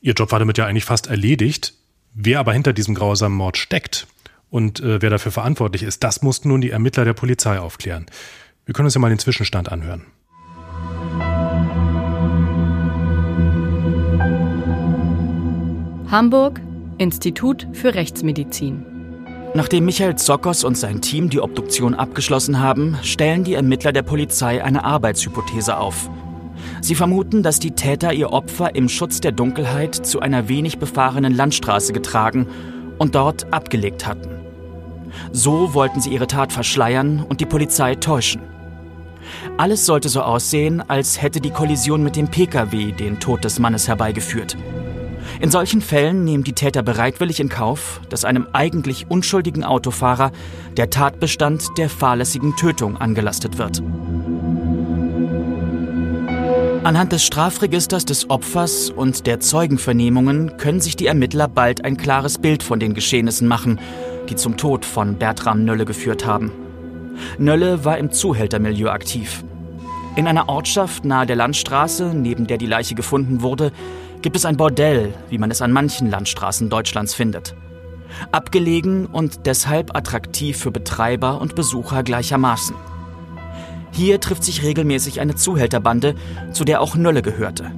[0.00, 1.74] Ihr Job war damit ja eigentlich fast erledigt.
[2.12, 4.06] Wer aber hinter diesem grausamen Mord steckt
[4.50, 8.06] und äh, wer dafür verantwortlich ist, das mussten nun die Ermittler der Polizei aufklären.
[8.66, 10.04] Wir können uns ja mal den Zwischenstand anhören.
[16.14, 16.60] Hamburg,
[16.98, 18.86] Institut für Rechtsmedizin.
[19.52, 24.62] Nachdem Michael Zokos und sein Team die Obduktion abgeschlossen haben, stellen die Ermittler der Polizei
[24.62, 26.08] eine Arbeitshypothese auf.
[26.80, 31.34] Sie vermuten, dass die Täter ihr Opfer im Schutz der Dunkelheit zu einer wenig befahrenen
[31.34, 32.46] Landstraße getragen
[32.96, 34.30] und dort abgelegt hatten.
[35.32, 38.42] So wollten sie ihre Tat verschleiern und die Polizei täuschen.
[39.56, 43.88] Alles sollte so aussehen, als hätte die Kollision mit dem Pkw den Tod des Mannes
[43.88, 44.56] herbeigeführt.
[45.40, 50.32] In solchen Fällen nehmen die Täter bereitwillig in Kauf, dass einem eigentlich unschuldigen Autofahrer
[50.76, 53.82] der Tatbestand der fahrlässigen Tötung angelastet wird.
[56.84, 62.38] Anhand des Strafregisters des Opfers und der Zeugenvernehmungen können sich die Ermittler bald ein klares
[62.38, 63.80] Bild von den Geschehnissen machen,
[64.28, 66.52] die zum Tod von Bertram Nölle geführt haben.
[67.38, 69.44] Nölle war im Zuhältermilieu aktiv.
[70.16, 73.72] In einer Ortschaft nahe der Landstraße, neben der die Leiche gefunden wurde,
[74.24, 77.54] gibt es ein Bordell, wie man es an manchen Landstraßen Deutschlands findet.
[78.32, 82.74] Abgelegen und deshalb attraktiv für Betreiber und Besucher gleichermaßen.
[83.92, 86.14] Hier trifft sich regelmäßig eine Zuhälterbande,
[86.52, 87.70] zu der auch Nölle gehörte.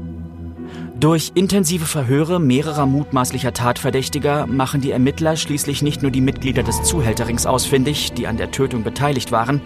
[1.01, 6.81] Durch intensive Verhöre mehrerer mutmaßlicher Tatverdächtiger machen die Ermittler schließlich nicht nur die Mitglieder des
[6.85, 9.61] Zuhälterrings ausfindig, die an der Tötung beteiligt waren,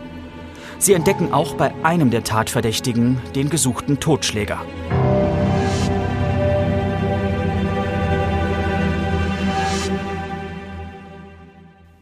[0.79, 4.63] sie entdecken auch bei einem der Tatverdächtigen den gesuchten Totschläger.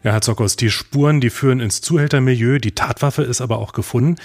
[0.01, 4.15] Ja, Herr Zockos, die Spuren, die führen ins Zuhältermilieu, die Tatwaffe ist aber auch gefunden.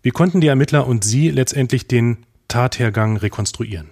[0.00, 3.90] Wie konnten die Ermittler und Sie letztendlich den Tathergang rekonstruieren?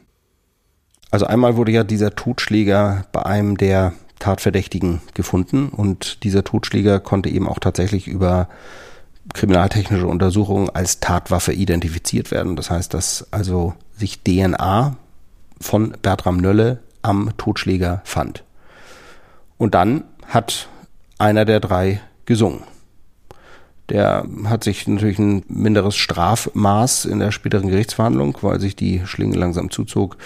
[1.10, 7.28] Also einmal wurde ja dieser Totschläger bei einem der Tatverdächtigen gefunden und dieser Totschläger konnte
[7.28, 8.48] eben auch tatsächlich über
[9.34, 12.56] kriminaltechnische Untersuchungen als Tatwaffe identifiziert werden.
[12.56, 14.96] Das heißt, dass also sich DNA
[15.60, 18.42] von Bertram Nölle am Totschläger fand.
[19.58, 20.68] Und dann hat
[21.18, 22.62] einer der drei gesungen.
[23.88, 29.36] Der hat sich natürlich ein minderes Strafmaß in der späteren Gerichtsverhandlung, weil sich die Schlinge
[29.36, 30.16] langsam zuzog,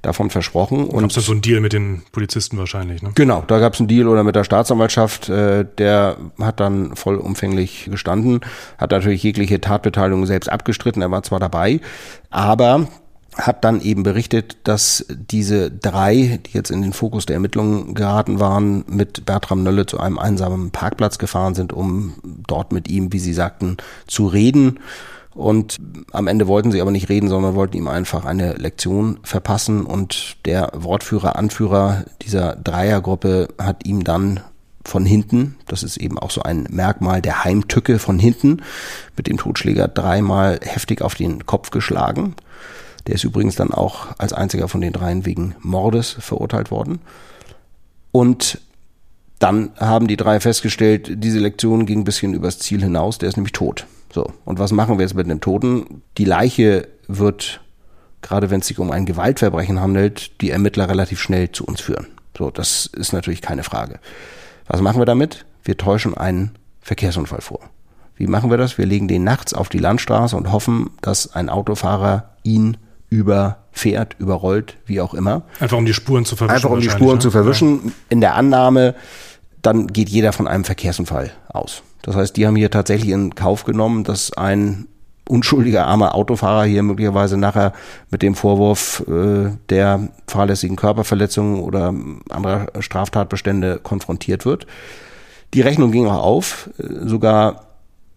[0.00, 0.86] davon versprochen.
[0.86, 3.10] Und gab es so einen Deal mit den Polizisten wahrscheinlich, ne?
[3.14, 5.28] Genau, da gab es einen Deal oder mit der Staatsanwaltschaft.
[5.28, 8.40] Äh, der hat dann vollumfänglich gestanden,
[8.78, 11.02] hat natürlich jegliche Tatbeteiligung selbst abgestritten.
[11.02, 11.80] Er war zwar dabei,
[12.30, 12.88] aber
[13.36, 18.40] hat dann eben berichtet, dass diese drei, die jetzt in den Fokus der Ermittlungen geraten
[18.40, 22.14] waren, mit Bertram Nölle zu einem einsamen Parkplatz gefahren sind, um
[22.46, 24.80] dort mit ihm, wie sie sagten, zu reden.
[25.32, 25.76] Und
[26.12, 29.86] am Ende wollten sie aber nicht reden, sondern wollten ihm einfach eine Lektion verpassen.
[29.86, 34.40] Und der Wortführer, Anführer dieser Dreiergruppe hat ihm dann
[34.84, 38.62] von hinten, das ist eben auch so ein Merkmal der Heimtücke von hinten,
[39.16, 42.34] mit dem Totschläger dreimal heftig auf den Kopf geschlagen.
[43.06, 47.00] Der ist übrigens dann auch als einziger von den dreien wegen Mordes verurteilt worden.
[48.12, 48.60] Und
[49.38, 53.36] dann haben die drei festgestellt, diese Lektion ging ein bisschen übers Ziel hinaus, der ist
[53.36, 53.86] nämlich tot.
[54.12, 56.02] So, und was machen wir jetzt mit dem Toten?
[56.18, 57.60] Die Leiche wird,
[58.22, 62.06] gerade wenn es sich um ein Gewaltverbrechen handelt, die Ermittler relativ schnell zu uns führen.
[62.36, 63.98] So, das ist natürlich keine Frage.
[64.66, 65.46] Was machen wir damit?
[65.64, 67.60] Wir täuschen einen Verkehrsunfall vor.
[68.16, 68.76] Wie machen wir das?
[68.76, 72.76] Wir legen den nachts auf die Landstraße und hoffen, dass ein Autofahrer ihn
[73.10, 75.42] überfährt, überrollt, wie auch immer.
[75.58, 76.54] Einfach um die Spuren zu verwischen.
[76.54, 77.18] Einfach um die Spuren ne?
[77.18, 77.80] zu verwischen.
[77.84, 77.92] Ja.
[78.08, 78.94] In der Annahme,
[79.60, 81.82] dann geht jeder von einem Verkehrsunfall aus.
[82.02, 84.86] Das heißt, die haben hier tatsächlich in Kauf genommen, dass ein
[85.28, 87.72] unschuldiger armer Autofahrer hier möglicherweise nachher
[88.10, 91.94] mit dem Vorwurf äh, der fahrlässigen Körperverletzung oder
[92.30, 94.66] anderer Straftatbestände konfrontiert wird.
[95.54, 97.66] Die Rechnung ging auch auf, äh, sogar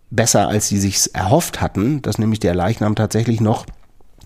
[0.09, 3.65] besser, als sie sich erhofft hatten, dass nämlich der Leichnam tatsächlich noch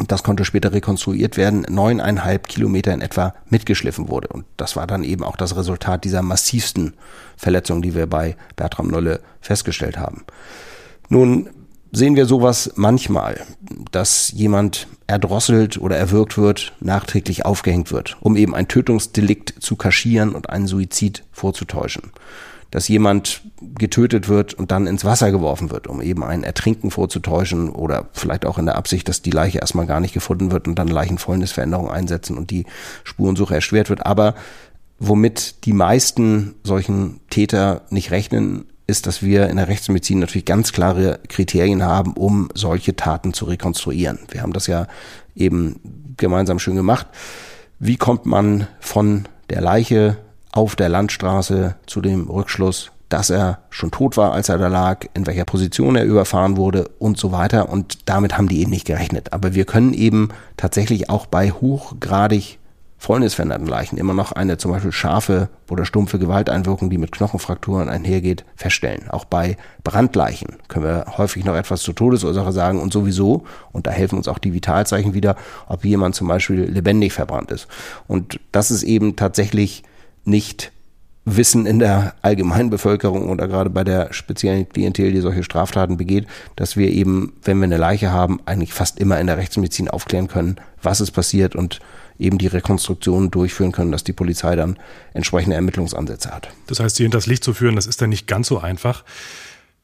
[0.05, 4.27] das konnte später rekonstruiert werden, neuneinhalb Kilometer in etwa mitgeschliffen wurde.
[4.27, 6.93] Und das war dann eben auch das Resultat dieser massivsten
[7.35, 10.23] Verletzung, die wir bei Bertram Nolle festgestellt haben.
[11.09, 11.49] Nun
[11.91, 13.41] sehen wir sowas manchmal,
[13.91, 20.35] dass jemand erdrosselt oder erwürgt wird, nachträglich aufgehängt wird, um eben ein Tötungsdelikt zu kaschieren
[20.35, 22.11] und einen Suizid vorzutäuschen
[22.71, 23.41] dass jemand
[23.77, 28.45] getötet wird und dann ins Wasser geworfen wird, um eben ein Ertrinken vorzutäuschen oder vielleicht
[28.45, 31.89] auch in der Absicht, dass die Leiche erstmal gar nicht gefunden wird und dann Leichenfäulnisveränderung
[31.89, 32.65] einsetzen und die
[33.03, 34.05] Spurensuche erschwert wird.
[34.05, 34.35] Aber
[34.99, 40.71] womit die meisten solchen Täter nicht rechnen, ist, dass wir in der Rechtsmedizin natürlich ganz
[40.71, 44.19] klare Kriterien haben, um solche Taten zu rekonstruieren.
[44.29, 44.87] Wir haben das ja
[45.35, 47.07] eben gemeinsam schön gemacht.
[47.79, 50.17] Wie kommt man von der Leiche
[50.57, 55.05] auf der Landstraße zu dem Rückschluss, dass er schon tot war, als er da lag,
[55.13, 57.69] in welcher Position er überfahren wurde und so weiter.
[57.69, 59.33] Und damit haben die eben nicht gerechnet.
[59.33, 62.57] Aber wir können eben tatsächlich auch bei hochgradig
[62.97, 68.43] fäulnisveränderten Leichen immer noch eine zum Beispiel scharfe oder stumpfe Gewalteinwirkung, die mit Knochenfrakturen einhergeht,
[68.55, 69.11] feststellen.
[69.11, 73.91] Auch bei Brandleichen können wir häufig noch etwas zur Todesursache sagen und sowieso, und da
[73.91, 75.35] helfen uns auch die Vitalzeichen wieder,
[75.67, 77.67] ob jemand zum Beispiel lebendig verbrannt ist.
[78.07, 79.83] Und das ist eben tatsächlich
[80.27, 80.71] nicht
[81.25, 86.25] wissen in der allgemeinen Bevölkerung oder gerade bei der speziellen Klientel, die solche Straftaten begeht,
[86.55, 90.29] dass wir eben, wenn wir eine Leiche haben, eigentlich fast immer in der Rechtsmedizin aufklären
[90.29, 91.79] können, was ist passiert und
[92.17, 94.77] eben die Rekonstruktion durchführen können, dass die Polizei dann
[95.13, 96.49] entsprechende Ermittlungsansätze hat.
[96.67, 99.03] Das heißt, sie hinters Licht zu führen, das ist dann nicht ganz so einfach.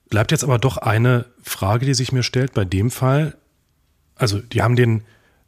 [0.10, 3.36] Bleibt jetzt aber doch eine Frage, die sich mir stellt bei dem Fall.
[4.16, 5.04] Also, die haben den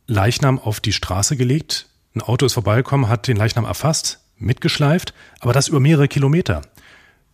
[0.07, 5.53] Leichnam auf die Straße gelegt, ein Auto ist vorbeigekommen, hat den Leichnam erfasst, mitgeschleift, aber
[5.53, 6.61] das über mehrere Kilometer.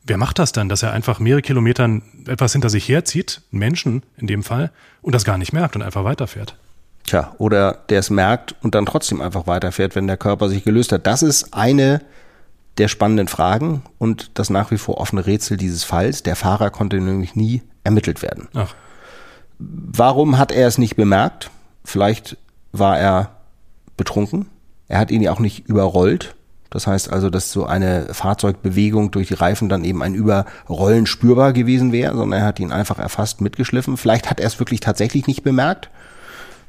[0.04, 4.28] Wer macht das dann, dass er einfach mehrere Kilometer etwas hinter sich herzieht, Menschen in
[4.28, 6.56] dem Fall, und das gar nicht merkt und einfach weiterfährt?
[7.04, 10.92] Tja, oder der es merkt und dann trotzdem einfach weiterfährt, wenn der Körper sich gelöst
[10.92, 11.08] hat.
[11.08, 12.02] Das ist eine
[12.78, 16.24] der spannenden Fragen und das nach wie vor offene Rätsel dieses Falls.
[16.24, 18.48] Der Fahrer konnte nämlich nie ermittelt werden.
[18.54, 18.74] Ach.
[19.60, 21.52] Warum hat er es nicht bemerkt?
[21.84, 22.38] Vielleicht
[22.72, 23.32] war er
[23.98, 24.48] betrunken.
[24.88, 26.36] Er hat ihn ja auch nicht überrollt.
[26.71, 31.53] Das heißt also, dass so eine Fahrzeugbewegung durch die Reifen dann eben ein Überrollen spürbar
[31.53, 33.97] gewesen wäre, sondern er hat ihn einfach erfasst mitgeschliffen.
[33.97, 35.89] Vielleicht hat er es wirklich tatsächlich nicht bemerkt.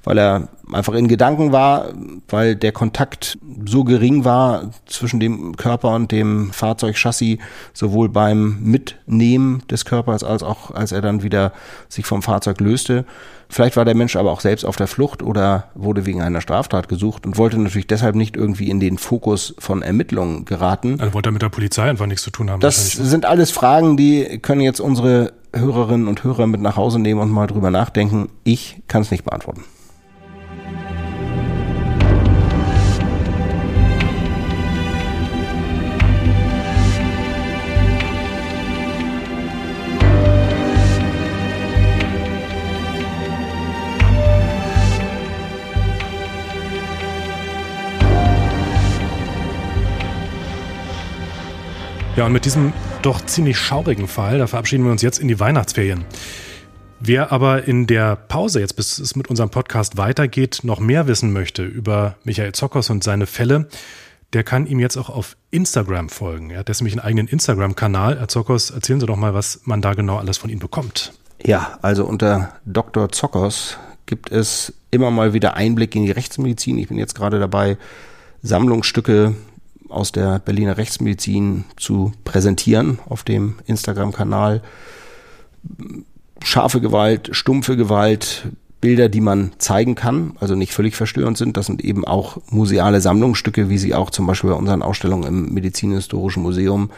[0.05, 1.89] Weil er einfach in Gedanken war,
[2.29, 7.39] weil der Kontakt so gering war zwischen dem Körper und dem Fahrzeugchassis,
[7.73, 11.53] sowohl beim Mitnehmen des Körpers als auch als er dann wieder
[11.89, 13.05] sich vom Fahrzeug löste.
[13.49, 16.89] Vielleicht war der Mensch aber auch selbst auf der Flucht oder wurde wegen einer Straftat
[16.89, 20.99] gesucht und wollte natürlich deshalb nicht irgendwie in den Fokus von Ermittlungen geraten.
[20.99, 22.61] Also wollte er mit der Polizei einfach nichts zu tun haben.
[22.61, 27.21] Das sind alles Fragen, die können jetzt unsere Hörerinnen und Hörer mit nach Hause nehmen
[27.21, 28.31] und mal drüber nachdenken.
[28.43, 29.65] Ich kann es nicht beantworten.
[52.15, 55.41] Ja, und mit diesem doch ziemlich schaurigen Fall, da verabschieden wir uns jetzt in die
[55.41, 56.05] Weihnachtsferien.
[57.01, 61.33] Wer aber in der Pause, jetzt bis es mit unserem Podcast weitergeht, noch mehr wissen
[61.33, 63.67] möchte über Michael Zockers und seine Fälle,
[64.35, 66.51] der kann ihm jetzt auch auf Instagram folgen.
[66.51, 68.19] Er hat jetzt nämlich einen eigenen Instagram-Kanal.
[68.19, 71.15] Herr Zockers, erzählen Sie doch mal, was man da genau alles von ihm bekommt.
[71.43, 73.11] Ja, also unter Dr.
[73.11, 76.77] Zockers gibt es immer mal wieder Einblick in die Rechtsmedizin.
[76.77, 77.79] Ich bin jetzt gerade dabei,
[78.43, 79.35] Sammlungsstücke
[79.93, 84.63] aus der Berliner Rechtsmedizin zu präsentieren auf dem Instagram-Kanal.
[86.43, 88.49] Scharfe Gewalt, stumpfe Gewalt,
[88.83, 91.57] Bilder, die man zeigen kann, also nicht völlig verstörend sind.
[91.57, 95.55] Das sind eben auch museale Sammlungsstücke, wie sie auch zum Beispiel bei unseren Ausstellungen im
[95.55, 96.91] Medizinhistorischen Museum,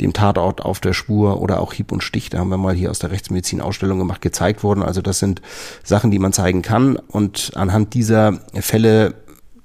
[0.00, 2.90] dem Tatort auf der Spur oder auch Hieb und Stich, da haben wir mal hier
[2.90, 4.82] aus der Rechtsmedizin Ausstellung gemacht, gezeigt worden.
[4.82, 5.42] Also das sind
[5.84, 9.14] Sachen, die man zeigen kann und anhand dieser Fälle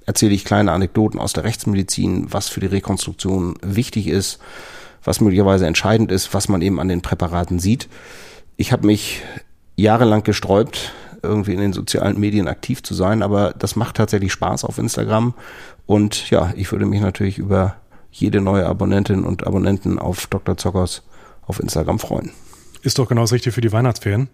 [0.06, 4.38] erzähle ich kleine Anekdoten aus der Rechtsmedizin, was für die Rekonstruktion wichtig ist,
[5.04, 7.88] was möglicherweise entscheidend ist, was man eben an den Präparaten sieht.
[8.56, 9.22] Ich habe mich
[9.76, 14.64] jahrelang gesträubt, irgendwie in den sozialen Medien aktiv zu sein, aber das macht tatsächlich Spaß
[14.64, 15.34] auf Instagram.
[15.86, 17.76] Und ja, ich würde mich natürlich über
[18.10, 20.56] jede neue Abonnentin und Abonnenten auf Dr.
[20.56, 21.02] Zockers
[21.42, 22.30] auf Instagram freuen.
[22.82, 24.28] Ist doch genau das Richtige für die Weihnachtsferien.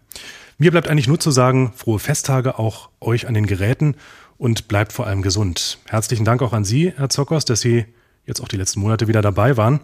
[0.57, 3.94] Mir bleibt eigentlich nur zu sagen, frohe Festtage auch euch an den Geräten
[4.38, 5.79] und bleibt vor allem gesund.
[5.87, 7.85] Herzlichen Dank auch an Sie, Herr Zockers, dass Sie
[8.24, 9.81] jetzt auch die letzten Monate wieder dabei waren.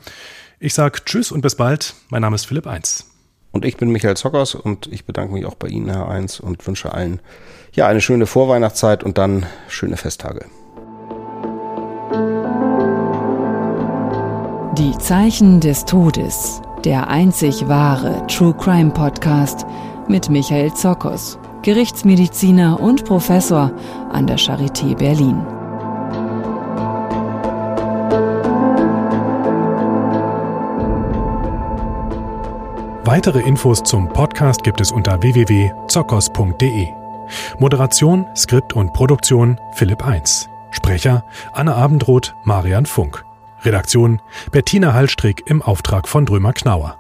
[0.61, 1.95] Ich sage Tschüss und bis bald.
[2.09, 3.11] Mein Name ist Philipp Eins.
[3.51, 6.67] Und ich bin Michael Zockers und ich bedanke mich auch bei Ihnen, Herr Eins, und
[6.67, 7.21] wünsche allen
[7.73, 10.47] ja eine schöne Vorweihnachtszeit und dann schöne Festtage.
[14.79, 19.67] Die Zeichen des Todes, der einzig wahre True Crime Podcast
[20.09, 21.39] mit Michael Zockers.
[21.65, 23.73] Gerichtsmediziner und Professor
[24.13, 25.43] an der Charité Berlin.
[33.07, 36.89] Weitere Infos zum Podcast gibt es unter www.zockers.de.
[37.59, 40.51] Moderation, Skript und Produktion Philipp 1.
[40.71, 41.25] Sprecher
[41.55, 43.25] Anne Abendroth, Marian Funk.
[43.63, 44.21] Redaktion
[44.53, 46.99] Bettina Hallstrick im Auftrag von Drömer Knauer.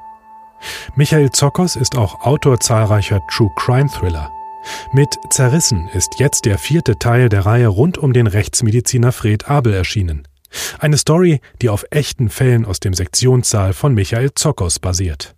[0.94, 4.33] Michael Zockers ist auch Autor zahlreicher True Crime Thriller.
[4.92, 9.74] Mit Zerrissen ist jetzt der vierte Teil der Reihe rund um den Rechtsmediziner Fred Abel
[9.74, 10.26] erschienen.
[10.78, 15.34] Eine Story, die auf echten Fällen aus dem Sektionssaal von Michael Zockers basiert.